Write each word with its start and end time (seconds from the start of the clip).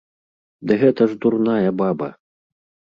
Ды 0.69 0.79
гэта 0.85 1.09
ж 1.13 1.19
дурная 1.27 1.71
баба! 1.85 2.13